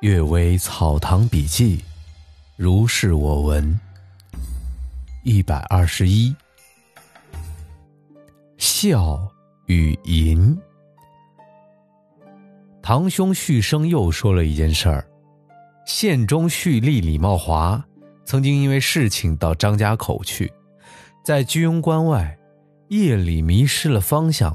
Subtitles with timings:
[0.00, 1.82] 阅微草堂笔记，
[2.54, 3.80] 如是我闻。
[5.24, 6.36] 一百二十一，
[8.58, 9.26] 孝
[9.64, 10.54] 与淫。
[12.82, 15.08] 堂兄旭生又说了一件事儿：
[15.86, 17.82] 县中蓄吏李茂华
[18.26, 20.52] 曾经因为事情到张家口去，
[21.24, 22.36] 在居庸关外，
[22.88, 24.54] 夜里迷失了方向，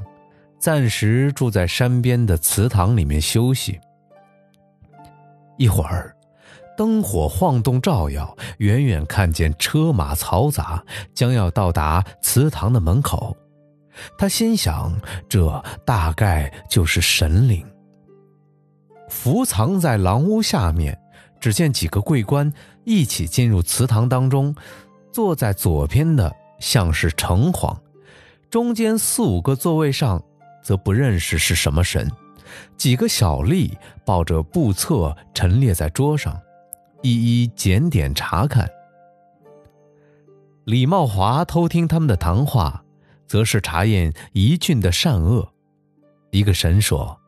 [0.60, 3.76] 暂时住在山边的祠堂里面休息。
[5.62, 6.12] 一会儿，
[6.76, 10.82] 灯火晃动，照耀，远远看见车马嘈杂，
[11.14, 13.36] 将要到达祠堂的门口。
[14.18, 14.92] 他心想，
[15.28, 17.64] 这大概就是神灵。
[19.08, 20.98] 伏藏在廊屋下面，
[21.38, 22.52] 只见几个贵官
[22.82, 24.52] 一起进入祠堂当中，
[25.12, 27.76] 坐在左边的像是城隍，
[28.50, 30.20] 中间四五个座位上，
[30.60, 32.10] 则不认识是什么神。
[32.76, 33.70] 几个小吏
[34.04, 36.40] 抱着簿册陈列在桌上，
[37.02, 38.68] 一一检点查看。
[40.64, 42.84] 李茂华偷听他们的谈话，
[43.26, 45.52] 则是查验一郡的善恶。
[46.30, 47.18] 一个神说：“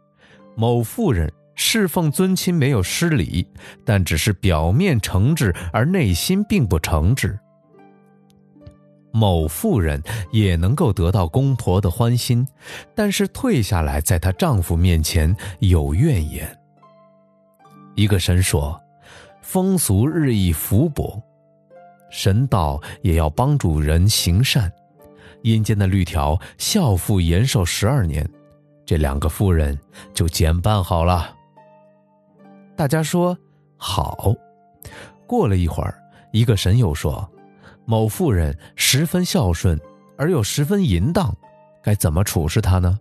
[0.57, 3.47] 某妇人侍奉尊亲没有失礼，
[3.85, 7.39] 但只是表面诚挚，而内心并不诚挚。”
[9.15, 12.45] 某妇人也能够得到公婆的欢心，
[12.97, 16.59] 但是退下来，在她丈夫面前有怨言。
[17.95, 18.79] 一个神说
[19.41, 21.23] ：“风俗日益福薄，
[22.11, 24.71] 神道也要帮助人行善。
[25.43, 28.29] 阴间的律条，孝妇延寿十二年，
[28.85, 29.79] 这两个妇人
[30.13, 31.33] 就减半好了。”
[32.75, 33.39] 大家说
[33.77, 34.35] 好。
[35.25, 35.95] 过了一会儿，
[36.33, 37.31] 一个神又说。
[37.87, 39.79] 某妇人十分孝顺，
[40.17, 41.37] 而又十分淫荡，
[41.83, 42.99] 该怎么处置她呢？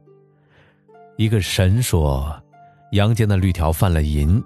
[1.18, 2.42] 一个神说
[2.92, 4.44] ：“阳间的律条犯了淫，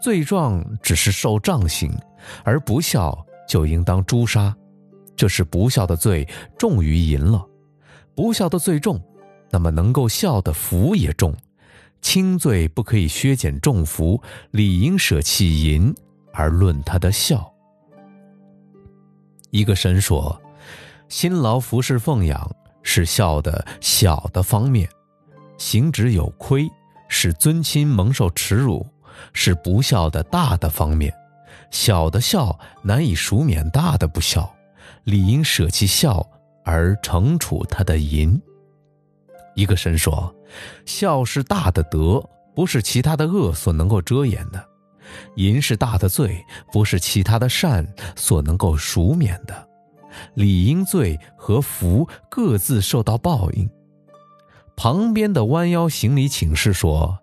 [0.00, 1.92] 罪状只是受杖刑，
[2.44, 4.54] 而不孝就应当诛杀。
[5.16, 6.26] 这是不孝的罪
[6.58, 7.44] 重于淫了。
[8.14, 9.00] 不孝的罪重，
[9.50, 11.34] 那么能够孝的福也重。
[12.00, 14.20] 轻罪不可以削减重福，
[14.50, 15.94] 理应舍弃淫
[16.32, 17.51] 而论他的孝。”
[19.52, 20.40] 一个神说
[21.10, 22.50] ：“辛劳服侍奉养
[22.82, 24.88] 是孝的小的方面，
[25.58, 26.66] 行止有亏，
[27.06, 28.86] 使尊亲蒙受耻辱，
[29.34, 31.12] 是不孝的大的方面。
[31.70, 34.50] 小的孝难以赎免大的不孝，
[35.04, 36.26] 理应舍弃孝
[36.64, 38.40] 而惩处他的淫。”
[39.54, 40.34] 一个神说
[40.86, 42.26] ：“孝是大的德，
[42.56, 44.66] 不是其他的恶所能够遮掩的。”
[45.36, 47.86] 淫是大的罪，不是其他的善
[48.16, 49.68] 所能够赎免的。
[50.34, 53.68] 理应罪和福各自受到报应。
[54.76, 57.18] 旁边的弯腰行礼请示说：“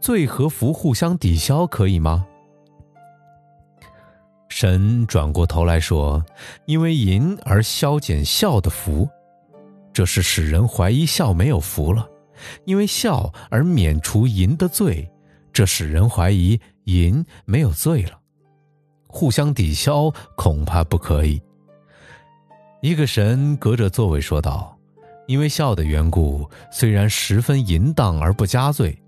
[0.00, 2.26] 罪和福互相抵消，可以吗？”
[4.48, 6.24] 神转过头来说
[6.66, 9.08] ：“因为淫而消减孝的福，
[9.92, 12.06] 这是使人怀疑孝没有福了；
[12.64, 15.08] 因为孝而免除淫的罪，
[15.52, 18.18] 这使人怀疑。”淫没有罪了，
[19.06, 21.40] 互相抵消恐怕不可以。
[22.80, 24.76] 一个神隔着座位说道
[25.28, 29.00] ：“因为孝的缘故，虽然十分淫荡而不加罪，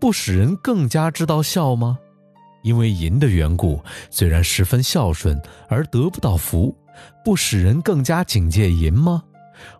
[0.00, 1.96] 不使人更加知道孝吗？
[2.62, 6.76] 因为淫的缘故，虽然十分孝顺而得不到福，
[7.24, 9.22] 不使人更加警戒淫吗？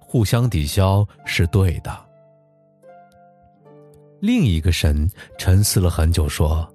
[0.00, 1.92] 互相抵消是对的。”
[4.20, 6.71] 另一个神沉思了很久说。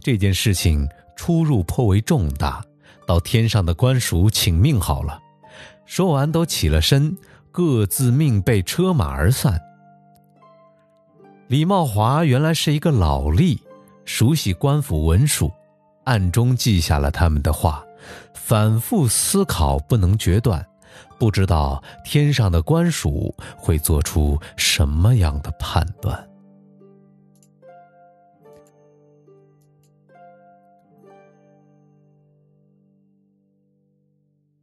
[0.00, 2.62] 这件事情出入颇为重大，
[3.06, 5.20] 到天上的官署请命好了。
[5.84, 7.16] 说完，都起了身，
[7.52, 9.60] 各自命备车马而散。
[11.48, 13.58] 李茂华原来是一个老吏，
[14.04, 15.50] 熟悉官府文书，
[16.04, 17.84] 暗中记下了他们的话，
[18.34, 20.66] 反复思考，不能决断，
[21.20, 26.28] 不知道天上的官署会做出什么样的判断。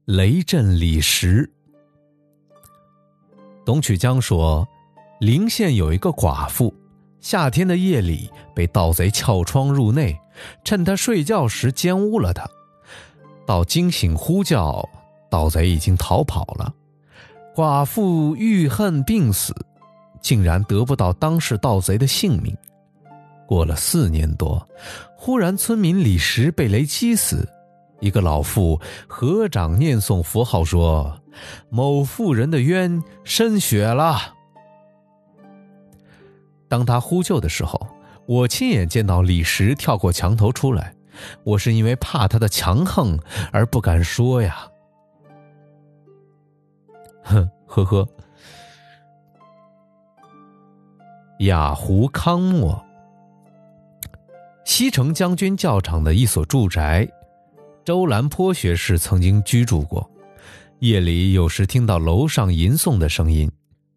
[0.06, 1.50] 雷震李石。
[3.66, 4.68] 董曲江说，
[5.22, 6.74] 临县有一个寡妇，
[7.22, 10.20] 夏天的夜里被盗贼撬窗入内，
[10.66, 12.46] 趁他睡觉时奸污了他。
[13.48, 14.86] 到惊醒呼叫，
[15.30, 16.74] 盗贼已经逃跑了。
[17.56, 19.56] 寡妇郁恨病死，
[20.20, 22.54] 竟然得不到当时盗贼的性命。
[23.48, 24.68] 过了四年多，
[25.16, 27.48] 忽然村民李石被雷击死。
[28.04, 31.22] 一个老妇合掌念诵佛号说
[31.72, 34.36] ：“某妇人的冤深雪了。”
[36.68, 37.80] 当他呼救的时候，
[38.26, 40.94] 我亲眼见到李石跳过墙头出来，
[41.46, 43.18] 我是因为怕他的强横
[43.54, 44.68] 而不敢说呀。
[47.24, 48.06] 哼，呵呵。
[51.40, 52.86] 雅胡康莫，
[54.66, 57.08] 西城将军教场的一所住宅，
[57.86, 60.10] 周兰坡学士曾经居住过。
[60.80, 63.52] 夜里有时听到楼上吟诵的声音，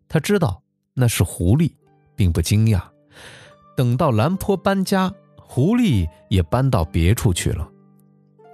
[0.08, 0.62] 他知道
[0.94, 1.72] 那是狐狸，
[2.14, 2.80] 并不惊讶。
[3.76, 7.68] 等到兰坡搬家，狐狸也搬到别处去了。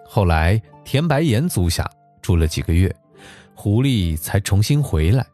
[0.07, 1.89] 后来田白岩租下，
[2.21, 2.95] 住了几个月，
[3.55, 5.27] 狐狸才重新回来。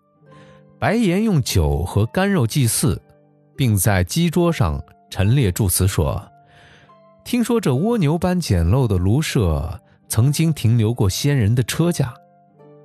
[0.79, 3.01] 白岩用酒和干肉祭祀。
[3.59, 4.81] 并在鸡桌上
[5.11, 6.25] 陈列祝词说
[7.27, 12.15] ：“听说这蜗牛般简陋的庐舍曾经停留过仙人的车驾，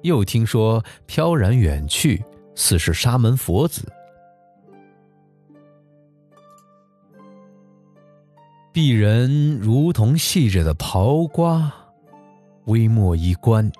[0.01, 2.23] 又听说飘然远去，
[2.55, 3.91] 似是沙门佛子。
[8.73, 11.71] 鄙人如同细着的刨瓜，
[12.65, 13.71] 微末一观，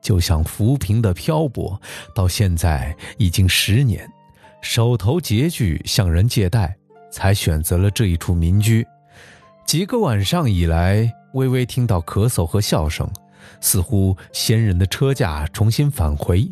[0.00, 1.80] 就像浮萍的漂泊，
[2.14, 4.08] 到现在已经十年。”
[4.62, 6.76] 手头拮据，向人借贷，
[7.10, 8.86] 才选择了这一处民居。
[9.66, 13.08] 几个晚上以来，微微听到咳嗽和笑声，
[13.60, 16.50] 似乎仙人的车驾重新返回。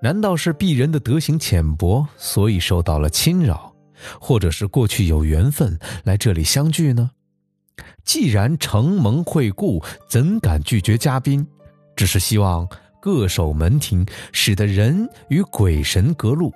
[0.00, 3.74] 难道是鄙人的德行浅薄，所以受到了侵扰，
[4.20, 7.10] 或者是过去有缘分来这里相聚呢？
[8.04, 11.46] 既然承蒙惠顾，怎敢拒绝嘉宾？
[11.96, 12.66] 只是希望
[13.00, 16.52] 各守门庭，使得人与鬼神隔路。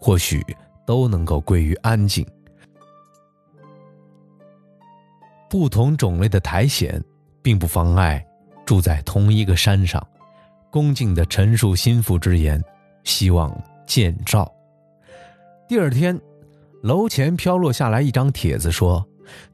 [0.00, 0.44] 或许
[0.86, 2.24] 都能够归于安静。
[5.48, 7.02] 不同种类的苔藓，
[7.42, 8.24] 并不妨碍
[8.66, 10.06] 住在同一个山上，
[10.70, 12.62] 恭敬的陈述心腹之言，
[13.04, 13.50] 希望
[13.86, 14.50] 见照。
[15.66, 16.18] 第二天，
[16.82, 19.06] 楼前飘落下来一张帖子，说：“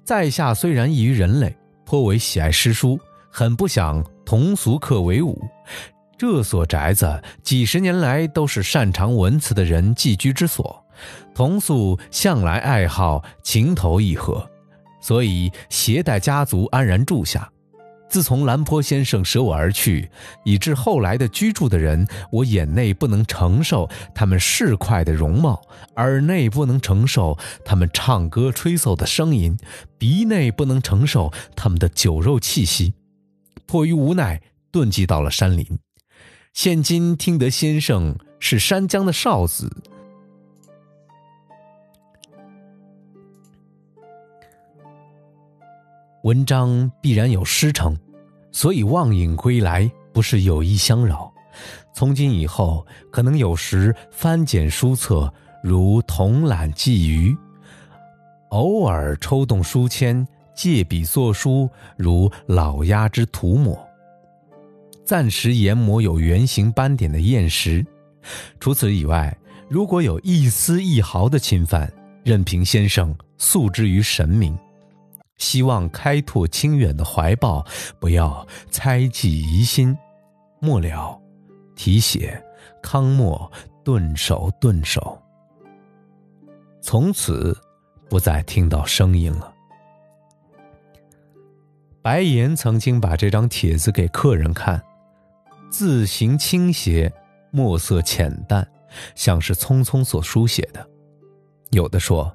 [0.04, 2.98] 在下虽然异于人类，颇为喜爱诗书，
[3.30, 5.40] 很不想同俗客为伍。”
[6.16, 10.84] 这所宅子几十年来都是擅长文辞的人寄居之所，
[11.34, 14.48] 同宿向来爱好情投意合，
[15.04, 17.50] 所以携带家族安然住下。
[18.08, 20.08] 自从兰坡先生舍我而去，
[20.46, 25.60] 以致后来的居住的人，我眼内不能承受他们市侩的容貌，
[25.96, 27.36] 耳内不能承受
[27.66, 29.58] 他们唱歌吹奏的声音，
[29.98, 32.94] 鼻内不能承受他们的酒肉气息，
[33.66, 34.40] 迫于无奈，
[34.72, 35.78] 遁迹到了山林。
[36.54, 39.70] 现今听得先生是山江的少子，
[46.24, 47.94] 文章必然有诗成，
[48.50, 51.30] 所以望影归来不是有意相扰。
[51.94, 55.30] 从今以后，可能有时翻检书册，
[55.62, 57.36] 如同览寄余；
[58.48, 60.26] 偶尔抽动书签，
[60.56, 61.68] 借笔作书，
[61.98, 63.78] 如老鸦之涂抹。
[65.04, 67.84] 暂时研磨有圆形斑点的砚石，
[68.58, 69.36] 除此以外，
[69.68, 71.92] 如果有一丝一毫的侵犯，
[72.24, 74.58] 任凭先生诉之于神明。
[75.38, 77.64] 希望开拓清远的怀抱，
[77.98, 79.96] 不要猜忌疑心。
[80.60, 81.20] 末了，
[81.74, 82.42] 提写
[82.82, 83.50] 康莫
[83.84, 85.20] 顿首顿首。
[86.80, 87.56] 从此，
[88.08, 89.52] 不再听到声音了。
[92.00, 94.82] 白岩曾经把这张帖子给客人看。
[95.70, 97.12] 字形倾斜，
[97.50, 98.66] 墨色浅淡，
[99.14, 100.88] 像是匆匆所书写的。
[101.74, 102.34] 有的说，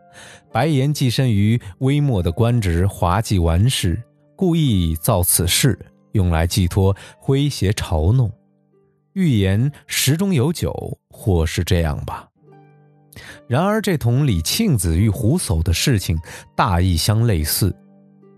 [0.52, 4.02] 白岩寄身于微末的官职，滑稽玩世，
[4.36, 5.80] 故意造此事，
[6.12, 8.32] 用来寄托诙谐嘲弄。
[9.14, 12.28] 预言时中有酒，或是这样吧。
[13.48, 16.18] 然而，这同李庆子与胡叟的事情
[16.56, 17.76] 大意相类似，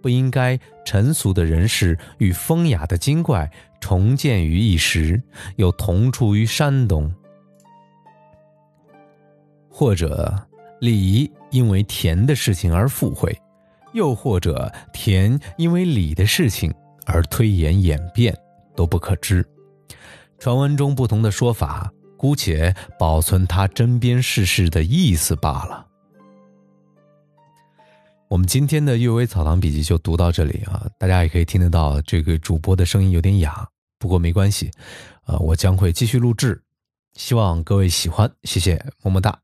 [0.01, 3.51] 不应该陈俗的人士与风雅的精怪。
[3.79, 5.21] 重见于一时，
[5.55, 7.11] 又同处于山东，
[9.69, 10.33] 或者
[10.81, 13.39] 李因为田的事情而附会，
[13.93, 16.73] 又或者田因为李的事情
[17.05, 18.35] 而推演演变，
[18.75, 19.47] 都不可知。
[20.39, 25.85] 传闻中不同的说法，姑且保存他针砭世事的意思罢了。
[28.27, 33.67] 我们今天的《阅微草堂笔记》就读到这里啊，大家也可以听得到这个主播的声音有点哑。
[33.99, 34.71] 不过没关系，
[35.27, 36.59] 呃，我将会继续录制，
[37.13, 39.37] 希望各位喜欢，谢谢，么么哒。